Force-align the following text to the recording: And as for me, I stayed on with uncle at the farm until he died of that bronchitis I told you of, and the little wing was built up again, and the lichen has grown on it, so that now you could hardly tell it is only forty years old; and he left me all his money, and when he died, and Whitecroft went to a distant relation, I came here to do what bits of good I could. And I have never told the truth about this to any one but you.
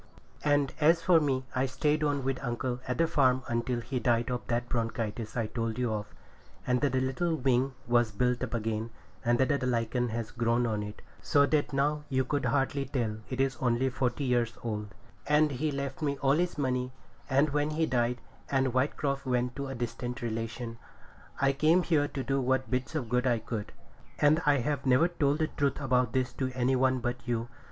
And 0.43 0.73
as 0.79 1.03
for 1.03 1.19
me, 1.19 1.45
I 1.53 1.67
stayed 1.67 2.03
on 2.03 2.23
with 2.23 2.43
uncle 2.43 2.79
at 2.87 2.97
the 2.97 3.05
farm 3.05 3.43
until 3.47 3.81
he 3.81 3.99
died 3.99 4.31
of 4.31 4.41
that 4.47 4.67
bronchitis 4.67 5.37
I 5.37 5.45
told 5.45 5.77
you 5.77 5.93
of, 5.93 6.07
and 6.65 6.81
the 6.81 6.89
little 6.89 7.35
wing 7.35 7.73
was 7.85 8.11
built 8.11 8.41
up 8.41 8.55
again, 8.55 8.89
and 9.23 9.37
the 9.37 9.63
lichen 9.63 10.09
has 10.09 10.31
grown 10.31 10.65
on 10.65 10.81
it, 10.81 11.03
so 11.21 11.45
that 11.45 11.71
now 11.71 12.03
you 12.09 12.25
could 12.25 12.45
hardly 12.45 12.85
tell 12.85 13.17
it 13.29 13.39
is 13.39 13.57
only 13.57 13.89
forty 13.91 14.23
years 14.23 14.57
old; 14.63 14.87
and 15.27 15.51
he 15.51 15.71
left 15.71 16.01
me 16.01 16.17
all 16.17 16.31
his 16.33 16.57
money, 16.57 16.91
and 17.29 17.51
when 17.51 17.69
he 17.69 17.85
died, 17.85 18.19
and 18.49 18.69
Whitecroft 18.73 19.27
went 19.27 19.55
to 19.57 19.67
a 19.67 19.75
distant 19.75 20.23
relation, 20.23 20.79
I 21.39 21.53
came 21.53 21.83
here 21.83 22.07
to 22.07 22.23
do 22.23 22.41
what 22.41 22.71
bits 22.71 22.95
of 22.95 23.07
good 23.07 23.27
I 23.27 23.37
could. 23.37 23.71
And 24.17 24.41
I 24.47 24.57
have 24.61 24.83
never 24.83 25.09
told 25.09 25.37
the 25.37 25.47
truth 25.49 25.79
about 25.79 26.11
this 26.13 26.33
to 26.41 26.51
any 26.55 26.75
one 26.75 27.01
but 27.01 27.17
you. 27.27 27.49